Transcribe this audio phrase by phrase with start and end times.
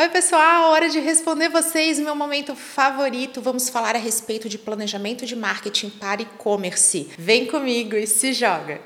[0.00, 3.42] Oi, pessoal, hora de responder vocês, meu momento favorito.
[3.42, 7.10] Vamos falar a respeito de planejamento de marketing para e-commerce.
[7.18, 8.80] Vem comigo e se joga.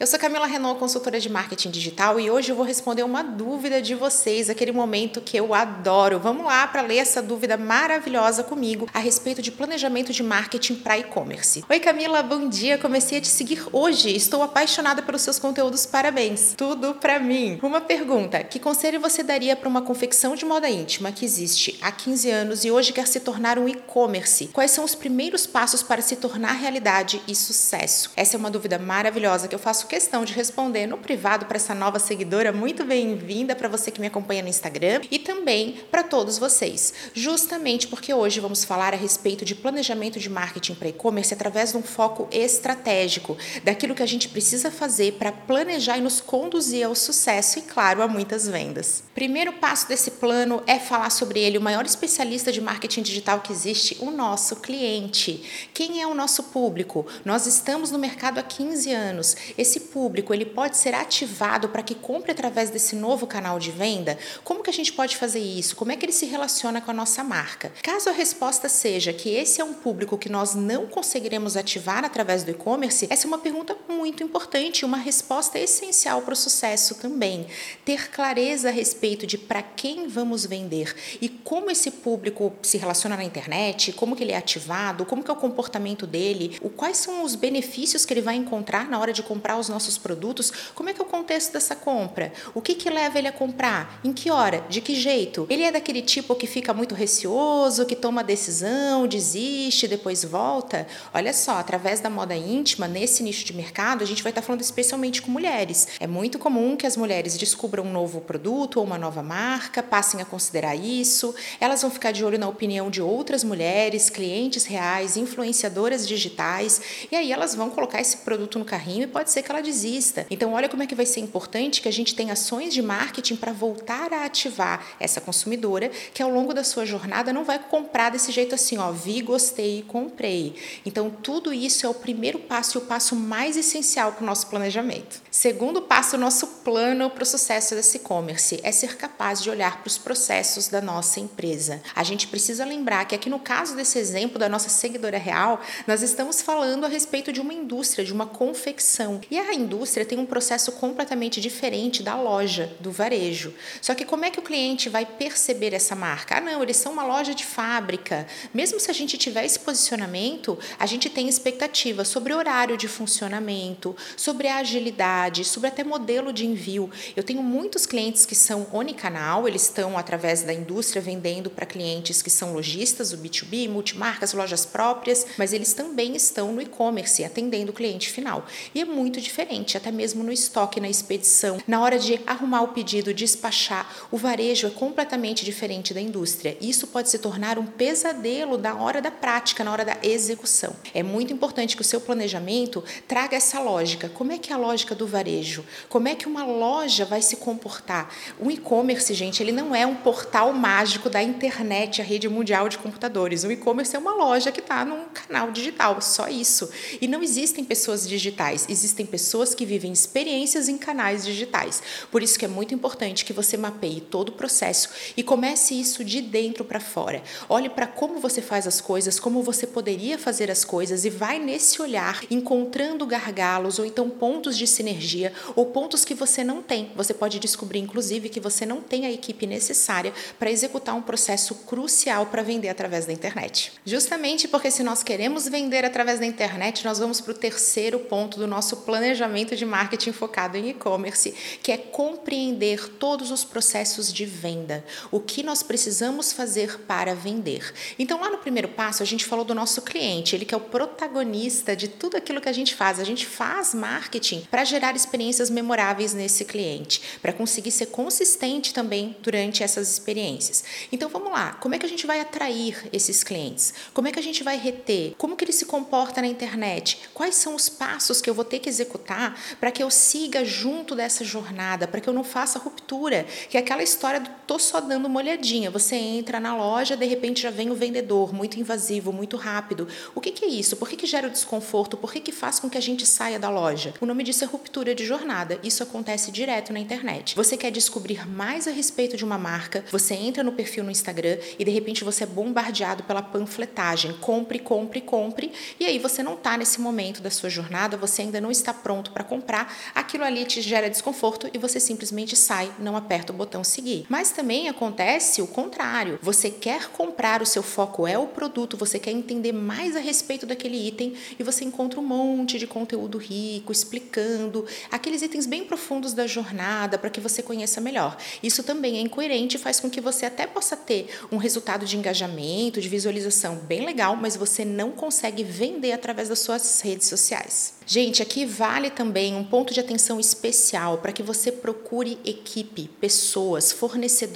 [0.00, 3.82] Eu sou Camila Renault, consultora de marketing digital, e hoje eu vou responder uma dúvida
[3.82, 6.18] de vocês, aquele momento que eu adoro.
[6.18, 10.98] Vamos lá para ler essa dúvida maravilhosa comigo a respeito de planejamento de marketing para
[10.98, 11.62] e-commerce.
[11.68, 12.78] Oi, Camila, bom dia.
[12.78, 14.16] Comecei a te seguir hoje.
[14.16, 15.84] Estou apaixonada pelos seus conteúdos.
[15.84, 16.54] Parabéns.
[16.56, 17.58] Tudo para mim.
[17.62, 21.92] Uma pergunta: que conselho você daria para uma confecção de moda íntima que existe há
[21.92, 24.46] 15 anos e hoje quer se tornar um e-commerce?
[24.46, 28.10] Quais são os primeiros passos para se tornar realidade e sucesso?
[28.16, 31.74] Essa é uma dúvida maravilhosa que eu faço questão de responder no privado para essa
[31.74, 32.52] nova seguidora.
[32.52, 36.94] Muito bem-vinda para você que me acompanha no Instagram e também para todos vocês.
[37.12, 41.78] Justamente porque hoje vamos falar a respeito de planejamento de marketing para e-commerce através de
[41.78, 46.94] um foco estratégico, daquilo que a gente precisa fazer para planejar e nos conduzir ao
[46.94, 49.02] sucesso e, claro, a muitas vendas.
[49.12, 53.52] Primeiro passo desse plano é falar sobre ele, o maior especialista de marketing digital que
[53.52, 55.68] existe, o nosso cliente.
[55.74, 57.04] Quem é o nosso público?
[57.24, 59.36] Nós estamos no mercado há 15 anos.
[59.58, 63.70] Esse esse público ele pode ser ativado para que compre através desse novo canal de
[63.70, 64.18] venda?
[64.44, 65.74] Como que a gente pode fazer isso?
[65.74, 67.72] Como é que ele se relaciona com a nossa marca?
[67.82, 72.44] Caso a resposta seja que esse é um público que nós não conseguiremos ativar através
[72.44, 77.46] do e-commerce, essa é uma pergunta muito importante, uma resposta essencial para o sucesso também.
[77.84, 83.16] Ter clareza a respeito de para quem vamos vender e como esse público se relaciona
[83.16, 86.98] na internet, como que ele é ativado, como que é o comportamento dele, o quais
[86.98, 90.90] são os benefícios que ele vai encontrar na hora de comprar os nossos produtos, como
[90.90, 92.32] é que é o contexto dessa compra?
[92.54, 94.00] O que, que leva ele a comprar?
[94.04, 94.64] Em que hora?
[94.68, 95.46] De que jeito?
[95.48, 100.86] Ele é daquele tipo que fica muito receoso, que toma decisão, desiste, depois volta?
[101.14, 104.60] Olha só, através da moda íntima, nesse nicho de mercado, a gente vai estar falando
[104.60, 105.88] especialmente com mulheres.
[106.00, 110.20] É muito comum que as mulheres descubram um novo produto ou uma nova marca, passem
[110.20, 115.16] a considerar isso, elas vão ficar de olho na opinião de outras mulheres, clientes reais,
[115.16, 116.80] influenciadoras digitais,
[117.10, 119.62] e aí elas vão colocar esse produto no carrinho e pode ser que ela ela
[119.62, 120.26] desista.
[120.30, 123.36] Então, olha como é que vai ser importante que a gente tenha ações de marketing
[123.36, 128.10] para voltar a ativar essa consumidora que ao longo da sua jornada não vai comprar
[128.10, 130.56] desse jeito assim, ó, vi, gostei e comprei.
[130.84, 134.46] Então, tudo isso é o primeiro passo e o passo mais essencial para o nosso
[134.48, 135.20] planejamento.
[135.30, 139.80] Segundo passo, o nosso plano para o sucesso desse e-commerce é ser capaz de olhar
[139.80, 141.82] para os processos da nossa empresa.
[141.94, 146.02] A gente precisa lembrar que aqui no caso desse exemplo da nossa seguidora real, nós
[146.02, 149.20] estamos falando a respeito de uma indústria, de uma confecção.
[149.30, 153.52] E a a indústria tem um processo completamente diferente da loja, do varejo.
[153.82, 156.36] Só que como é que o cliente vai perceber essa marca?
[156.36, 158.26] Ah, não, eles são uma loja de fábrica.
[158.54, 163.96] Mesmo se a gente tiver esse posicionamento, a gente tem expectativa sobre horário de funcionamento,
[164.16, 166.88] sobre a agilidade, sobre até modelo de envio.
[167.16, 172.22] Eu tenho muitos clientes que são onicanal, eles estão através da indústria vendendo para clientes
[172.22, 177.72] que são lojistas, o B2B, multimarcas, lojas próprias, mas eles também estão no e-commerce, atendendo
[177.72, 178.46] o cliente final.
[178.72, 182.60] E é muito diferente diferente, até mesmo no estoque, na expedição, na hora de arrumar
[182.62, 183.88] o pedido, despachar.
[184.10, 186.56] O varejo é completamente diferente da indústria.
[186.60, 190.76] Isso pode se tornar um pesadelo na hora da prática, na hora da execução.
[190.92, 194.10] É muito importante que o seu planejamento traga essa lógica.
[194.10, 195.64] Como é que é a lógica do varejo?
[195.88, 198.12] Como é que uma loja vai se comportar?
[198.38, 202.76] O e-commerce, gente, ele não é um portal mágico da internet, a rede mundial de
[202.76, 203.44] computadores.
[203.44, 206.68] O e-commerce é uma loja que está num canal digital, só isso.
[207.00, 211.82] E não existem pessoas digitais, existem pessoas pessoas que vivem experiências em canais digitais.
[212.10, 216.02] Por isso que é muito importante que você mapeie todo o processo e comece isso
[216.02, 217.22] de dentro para fora.
[217.46, 221.38] Olhe para como você faz as coisas, como você poderia fazer as coisas e vai
[221.38, 226.90] nesse olhar encontrando gargalos ou então pontos de sinergia ou pontos que você não tem.
[226.96, 231.54] Você pode descobrir inclusive que você não tem a equipe necessária para executar um processo
[231.66, 233.72] crucial para vender através da internet.
[233.84, 238.38] Justamente porque se nós queremos vender através da internet, nós vamos para o terceiro ponto
[238.38, 244.12] do nosso planejamento planejamento de marketing focado em e-commerce, que é compreender todos os processos
[244.12, 247.72] de venda, o que nós precisamos fazer para vender.
[247.98, 250.60] Então, lá no primeiro passo, a gente falou do nosso cliente, ele que é o
[250.60, 253.00] protagonista de tudo aquilo que a gente faz.
[253.00, 259.16] A gente faz marketing para gerar experiências memoráveis nesse cliente, para conseguir ser consistente também
[259.20, 260.62] durante essas experiências.
[260.92, 263.74] Então, vamos lá, como é que a gente vai atrair esses clientes?
[263.92, 265.14] Como é que a gente vai reter?
[265.18, 267.00] Como que ele se comporta na internet?
[267.12, 270.44] Quais são os passos que eu vou ter que executar executar para que eu siga
[270.44, 274.58] junto dessa jornada, para que eu não faça ruptura, que é aquela história do tô
[274.58, 275.70] só dando uma olhadinha.
[275.70, 279.86] Você entra na loja, de repente já vem o vendedor, muito invasivo, muito rápido.
[280.12, 280.76] O que, que é isso?
[280.76, 281.96] Por que, que gera o desconforto?
[281.96, 283.94] Por que, que faz com que a gente saia da loja?
[284.00, 285.60] O nome disso é ruptura de jornada.
[285.62, 287.36] Isso acontece direto na internet.
[287.36, 291.38] Você quer descobrir mais a respeito de uma marca, você entra no perfil no Instagram
[291.56, 294.14] e de repente você é bombardeado pela panfletagem.
[294.14, 295.52] Compre, compre, compre.
[295.78, 299.12] E aí você não está nesse momento da sua jornada, você ainda não está pronto
[299.12, 299.72] para comprar.
[299.94, 304.06] Aquilo ali te gera desconforto e você simplesmente sai, não aperta o botão seguir.
[304.08, 306.18] Mas também acontece o contrário.
[306.22, 310.46] Você quer comprar, o seu foco é o produto, você quer entender mais a respeito
[310.46, 316.14] daquele item e você encontra um monte de conteúdo rico explicando aqueles itens bem profundos
[316.14, 318.16] da jornada para que você conheça melhor.
[318.42, 321.98] Isso também é incoerente e faz com que você até possa ter um resultado de
[321.98, 327.74] engajamento, de visualização bem legal, mas você não consegue vender através das suas redes sociais.
[327.86, 333.72] Gente, aqui vale também um ponto de atenção especial para que você procure equipe, pessoas,
[333.72, 334.29] fornecedores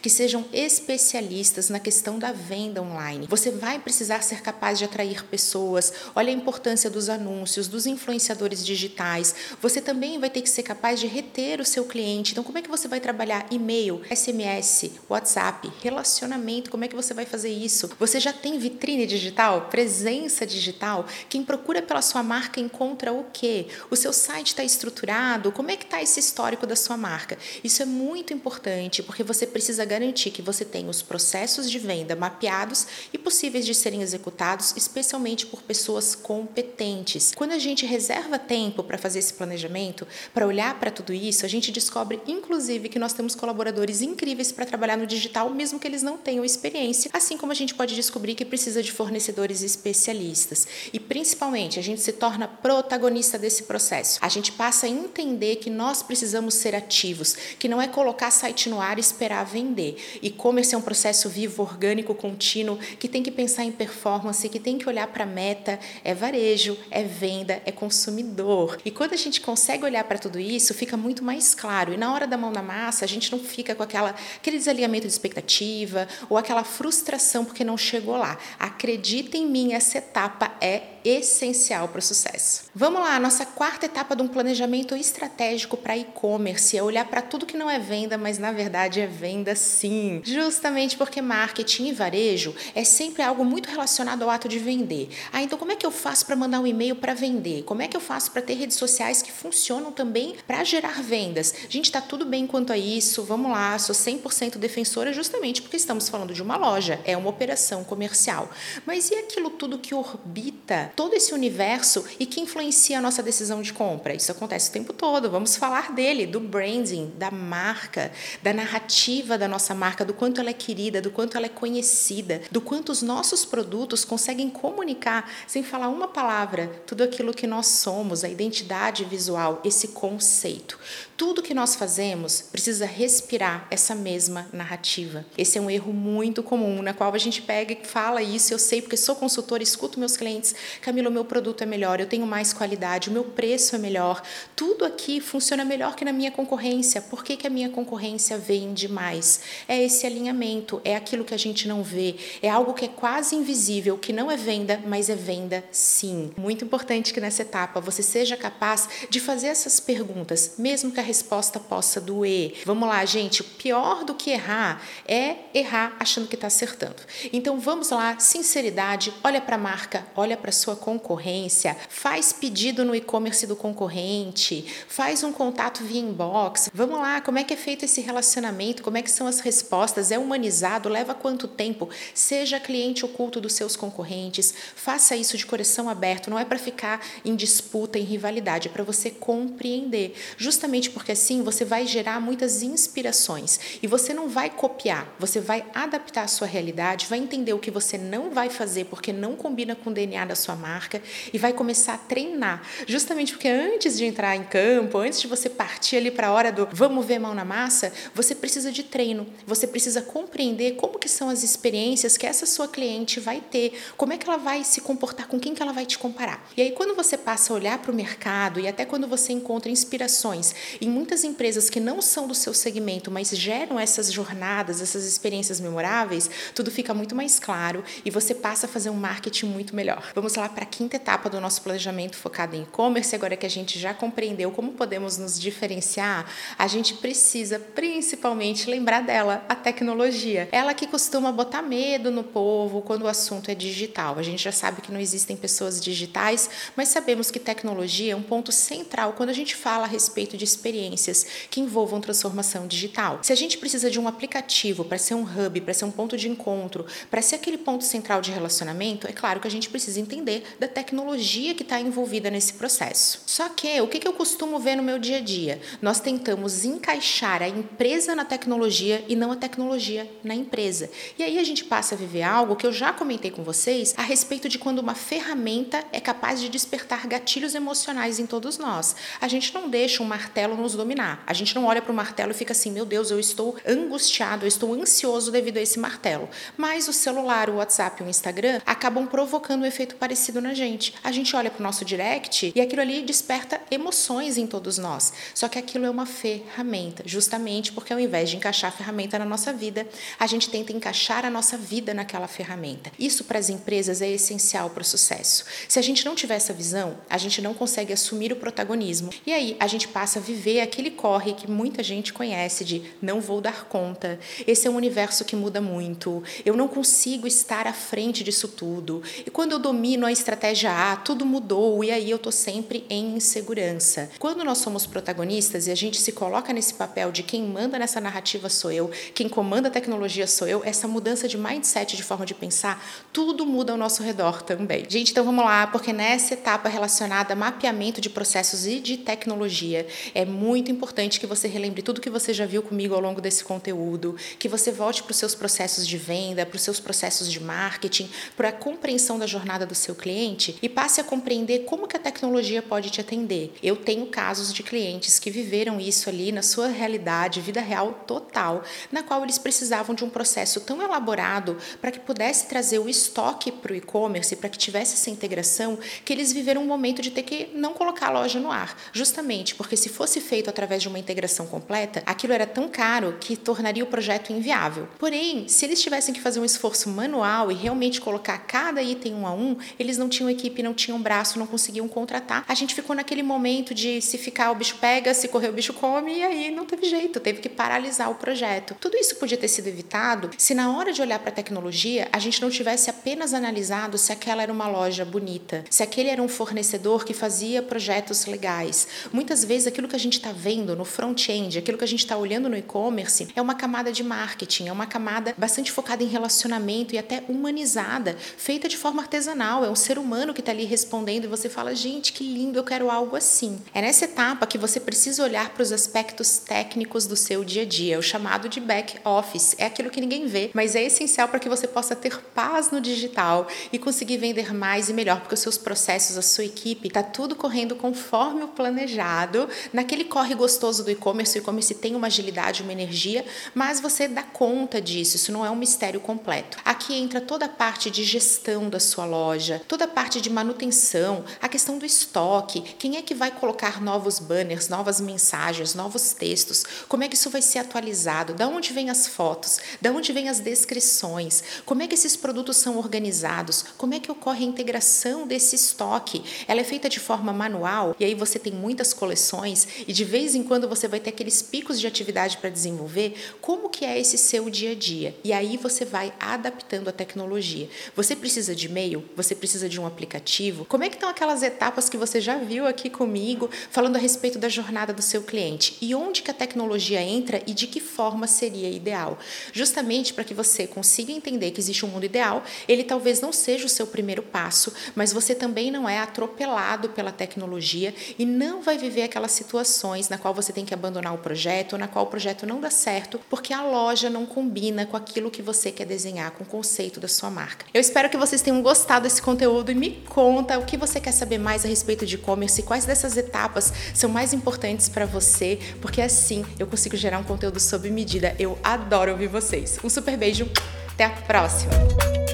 [0.00, 3.26] que sejam especialistas na questão da venda online.
[3.28, 5.92] Você vai precisar ser capaz de atrair pessoas.
[6.14, 9.34] Olha a importância dos anúncios, dos influenciadores digitais.
[9.60, 12.32] Você também vai ter que ser capaz de reter o seu cliente.
[12.32, 16.70] Então, como é que você vai trabalhar e-mail, SMS, WhatsApp, relacionamento?
[16.70, 17.90] Como é que você vai fazer isso?
[17.98, 21.06] Você já tem vitrine digital, presença digital?
[21.28, 23.66] Quem procura pela sua marca encontra o quê?
[23.90, 25.52] O seu site está estruturado?
[25.52, 27.38] Como é que está esse histórico da sua marca?
[27.62, 32.16] Isso é muito importante porque você precisa garantir que você tem os processos de venda
[32.16, 37.32] mapeados e possíveis de serem executados, especialmente por pessoas competentes.
[37.34, 41.48] Quando a gente reserva tempo para fazer esse planejamento, para olhar para tudo isso, a
[41.48, 46.02] gente descobre, inclusive, que nós temos colaboradores incríveis para trabalhar no digital, mesmo que eles
[46.02, 50.66] não tenham experiência, assim como a gente pode descobrir que precisa de fornecedores especialistas.
[50.92, 54.18] E principalmente, a gente se torna protagonista desse processo.
[54.22, 58.68] A gente passa a entender que nós precisamos ser ativos, que não é colocar site
[58.68, 59.96] no ar esperar vender.
[60.22, 64.78] E-commerce é um processo vivo, orgânico, contínuo, que tem que pensar em performance, que tem
[64.78, 68.78] que olhar para a meta, é varejo, é venda, é consumidor.
[68.84, 71.92] E quando a gente consegue olhar para tudo isso, fica muito mais claro.
[71.92, 75.06] E na hora da mão na massa, a gente não fica com aquela, aquele desalinhamento
[75.06, 78.38] de expectativa ou aquela frustração porque não chegou lá.
[78.58, 82.64] Acredita em mim, essa etapa é essencial para o sucesso.
[82.74, 87.22] Vamos lá, a nossa quarta etapa de um planejamento estratégico para e-commerce é olhar para
[87.22, 90.20] tudo que não é venda, mas na verdade é venda sim.
[90.24, 95.08] Justamente porque marketing e varejo é sempre algo muito relacionado ao ato de vender.
[95.32, 97.62] Ah, então como é que eu faço para mandar um e-mail para vender?
[97.64, 101.54] Como é que eu faço para ter redes sociais que funcionam também para gerar vendas?
[101.68, 106.08] Gente, está tudo bem quanto a isso, vamos lá, sou 100% defensora justamente porque estamos
[106.08, 108.50] falando de uma loja, é uma operação comercial.
[108.86, 113.62] Mas e aquilo tudo que orbita todo esse universo e que influencia a nossa decisão
[113.62, 114.14] de compra.
[114.14, 115.30] Isso acontece o tempo todo.
[115.30, 118.12] Vamos falar dele, do branding, da marca,
[118.42, 122.42] da narrativa da nossa marca, do quanto ela é querida, do quanto ela é conhecida,
[122.50, 127.66] do quanto os nossos produtos conseguem comunicar, sem falar uma palavra, tudo aquilo que nós
[127.66, 130.78] somos, a identidade visual, esse conceito.
[131.22, 135.24] Tudo que nós fazemos precisa respirar essa mesma narrativa.
[135.38, 138.58] Esse é um erro muito comum, na qual a gente pega e fala isso, eu
[138.58, 142.26] sei porque sou consultora, escuto meus clientes, Camila, o meu produto é melhor, eu tenho
[142.26, 144.20] mais qualidade, o meu preço é melhor,
[144.56, 147.00] tudo aqui funciona melhor que na minha concorrência.
[147.00, 149.42] Por que, que a minha concorrência vende mais?
[149.68, 153.36] É esse alinhamento, é aquilo que a gente não vê, é algo que é quase
[153.36, 156.32] invisível, que não é venda, mas é venda sim.
[156.36, 161.11] Muito importante que nessa etapa você seja capaz de fazer essas perguntas, mesmo que a
[161.12, 162.62] resposta possa doer.
[162.64, 167.02] Vamos lá, gente, o pior do que errar é errar achando que está acertando.
[167.30, 172.94] Então vamos lá, sinceridade, olha para a marca, olha para sua concorrência, faz pedido no
[172.94, 176.70] e-commerce do concorrente, faz um contato via inbox.
[176.72, 178.82] Vamos lá, como é que é feito esse relacionamento?
[178.82, 180.10] Como é que são as respostas?
[180.10, 180.88] É humanizado?
[180.88, 181.90] Leva quanto tempo?
[182.14, 184.54] Seja cliente oculto dos seus concorrentes.
[184.74, 186.30] Faça isso de coração aberto.
[186.30, 190.14] Não é para ficar em disputa, em rivalidade, é para você compreender.
[190.38, 195.64] Justamente porque assim você vai gerar muitas inspirações e você não vai copiar, você vai
[195.74, 199.74] adaptar a sua realidade, vai entender o que você não vai fazer porque não combina
[199.74, 202.62] com o DNA da sua marca e vai começar a treinar.
[202.86, 206.52] Justamente porque antes de entrar em campo, antes de você partir ali para a hora
[206.52, 209.26] do vamos ver mão na massa, você precisa de treino.
[209.46, 214.12] Você precisa compreender como que são as experiências que essa sua cliente vai ter, como
[214.12, 216.46] é que ela vai se comportar, com quem que ela vai te comparar.
[216.56, 219.70] E aí quando você passa a olhar para o mercado e até quando você encontra
[219.70, 225.04] inspirações em muitas empresas que não são do seu segmento, mas geram essas jornadas, essas
[225.04, 229.76] experiências memoráveis, tudo fica muito mais claro e você passa a fazer um marketing muito
[229.76, 230.10] melhor.
[230.12, 233.14] Vamos lá para a quinta etapa do nosso planejamento focado em e-commerce.
[233.14, 236.26] Agora que a gente já compreendeu como podemos nos diferenciar,
[236.58, 240.48] a gente precisa principalmente lembrar dela, a tecnologia.
[240.50, 244.18] Ela que costuma botar medo no povo quando o assunto é digital.
[244.18, 248.22] A gente já sabe que não existem pessoas digitais, mas sabemos que tecnologia é um
[248.22, 253.18] ponto central quando a gente fala a respeito de experiências que envolvam transformação digital.
[253.22, 256.16] Se a gente precisa de um aplicativo para ser um hub, para ser um ponto
[256.16, 260.00] de encontro, para ser aquele ponto central de relacionamento, é claro que a gente precisa
[260.00, 263.22] entender da tecnologia que está envolvida nesse processo.
[263.26, 265.60] Só que o que eu costumo ver no meu dia a dia?
[265.80, 270.90] Nós tentamos encaixar a empresa na tecnologia e não a tecnologia na empresa.
[271.18, 274.02] E aí a gente passa a viver algo que eu já comentei com vocês a
[274.02, 278.96] respeito de quando uma ferramenta é capaz de despertar gatilhos emocionais em todos nós.
[279.20, 281.22] A gente não deixa um martelo nos dominar.
[281.26, 284.44] A gente não olha para o martelo e fica assim, meu Deus, eu estou angustiado,
[284.44, 286.28] eu estou ansioso devido a esse martelo.
[286.56, 290.94] Mas o celular, o WhatsApp o Instagram acabam provocando um efeito parecido na gente.
[291.02, 295.12] A gente olha para o nosso direct e aquilo ali desperta emoções em todos nós.
[295.34, 299.24] Só que aquilo é uma ferramenta, justamente porque ao invés de encaixar a ferramenta na
[299.24, 299.86] nossa vida,
[300.18, 302.92] a gente tenta encaixar a nossa vida naquela ferramenta.
[302.98, 305.44] Isso para as empresas é essencial para o sucesso.
[305.68, 309.10] Se a gente não tiver essa visão, a gente não consegue assumir o protagonismo.
[309.26, 313.20] E aí a gente passa a viver aquele corre que muita gente conhece de não
[313.20, 314.18] vou dar conta.
[314.46, 316.22] Esse é um universo que muda muito.
[316.44, 319.02] Eu não consigo estar à frente disso tudo.
[319.24, 323.16] E quando eu domino a estratégia A, tudo mudou e aí eu tô sempre em
[323.16, 324.10] insegurança.
[324.18, 328.00] Quando nós somos protagonistas e a gente se coloca nesse papel de quem manda nessa
[328.00, 332.26] narrativa sou eu, quem comanda a tecnologia sou eu, essa mudança de mindset, de forma
[332.26, 334.84] de pensar, tudo muda ao nosso redor também.
[334.88, 339.86] Gente, então vamos lá, porque nessa etapa relacionada a mapeamento de processos e de tecnologia,
[340.14, 343.44] é muito importante que você relembre tudo que você já viu comigo ao longo desse
[343.44, 347.40] conteúdo, que você volte para os seus processos de venda, para os seus processos de
[347.40, 351.96] marketing, para a compreensão da jornada do seu cliente e passe a compreender como que
[351.96, 353.52] a tecnologia pode te atender.
[353.62, 358.62] Eu tenho casos de clientes que viveram isso ali na sua realidade, vida real total,
[358.90, 363.52] na qual eles precisavam de um processo tão elaborado para que pudesse trazer o estoque
[363.52, 367.22] para o e-commerce, para que tivesse essa integração, que eles viveram um momento de ter
[367.22, 370.98] que não colocar a loja no ar, justamente porque se fosse feito através de uma
[370.98, 374.88] integração completa, aquilo era tão caro que tornaria o projeto inviável.
[374.98, 379.26] Porém, se eles tivessem que fazer um esforço manual e realmente colocar cada item um
[379.26, 382.46] a um, eles não tinham equipe, não tinham braço, não conseguiam contratar.
[382.48, 385.74] A gente ficou naquele momento de se ficar o bicho pega, se correr o bicho
[385.74, 388.74] come e aí não teve jeito, teve que paralisar o projeto.
[388.80, 392.18] Tudo isso podia ter sido evitado se na hora de olhar para a tecnologia a
[392.18, 396.28] gente não tivesse apenas analisado se aquela era uma loja bonita, se aquele era um
[396.28, 398.88] fornecedor que fazia projetos legais.
[399.12, 402.16] Muitas vezes aquilo que a gente está vendo no front-end, aquilo que a gente está
[402.16, 406.94] olhando no e-commerce é uma camada de marketing, é uma camada bastante focada em relacionamento
[406.94, 409.64] e até humanizada, feita de forma artesanal.
[409.64, 412.62] É um ser humano que está ali respondendo e você fala, gente, que lindo, eu
[412.62, 413.58] quero algo assim.
[413.74, 417.66] É nessa etapa que você precisa olhar para os aspectos técnicos do seu dia a
[417.66, 419.56] dia, o chamado de back office.
[419.58, 422.80] É aquilo que ninguém vê, mas é essencial para que você possa ter paz no
[422.80, 427.02] digital e conseguir vender mais e melhor, porque os seus processos, a sua equipe, está
[427.02, 431.38] tudo correndo conforme o planejado, naquele corre gostoso do e-commerce.
[431.38, 435.50] O e-commerce tem uma agilidade, uma energia, mas você dá conta disso, isso não é
[435.50, 436.58] um mistério completo.
[436.62, 441.24] Aqui entra toda a parte de gestão da sua loja, toda a parte de manutenção,
[441.40, 446.62] a questão do estoque, quem é que vai colocar novos banners, novas mensagens, novos textos,
[446.88, 450.28] como é que isso vai ser atualizado, da onde vêm as fotos, da onde vêm
[450.28, 455.26] as descrições, como é que esses produtos são organizados, como é que ocorre a integração
[455.26, 456.22] desse estoque.
[456.46, 460.34] Ela é feita de forma manual e aí você tem muitas coleções e de vez
[460.34, 463.14] em quando você vai ter aqueles picos de atividade para desenvolver.
[463.40, 465.14] Como que é esse seu dia a dia?
[465.22, 467.68] E aí você vai adaptando a tecnologia.
[467.94, 469.04] Você precisa de e-mail?
[469.16, 470.64] Você precisa de um aplicativo?
[470.64, 474.38] Como é que estão aquelas etapas que você já viu aqui comigo, falando a respeito
[474.38, 475.76] da jornada do seu cliente?
[475.80, 479.18] E onde que a tecnologia entra e de que forma seria ideal?
[479.52, 483.66] Justamente para que você consiga entender que existe um mundo ideal, ele talvez não seja
[483.66, 488.78] o seu primeiro passo, mas você também não é atropelado pela tecnologia e não vai
[488.78, 492.08] viver aquelas situações na qual você tem que abandonar o projeto, ou na qual o
[492.08, 496.30] projeto não dá certo, porque a loja não combina com aquilo que você quer desenhar,
[496.30, 497.66] com o conceito da sua marca.
[497.74, 501.12] Eu espero que vocês tenham gostado desse conteúdo e me conta o que você quer
[501.12, 505.58] saber mais a respeito de e-commerce e quais dessas etapas são mais importantes para você,
[505.80, 508.34] porque assim eu consigo gerar um conteúdo sob medida.
[508.38, 509.78] Eu adoro ouvir vocês.
[509.82, 510.48] Um super beijo,
[510.92, 512.31] até a próxima!